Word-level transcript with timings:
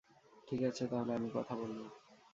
ঠিক 0.47 0.61
আছে 0.63 0.83
তাহলে, 0.87 1.11
আমি 1.13 1.29
কথা 1.33 1.53
বলবো। 1.55 1.85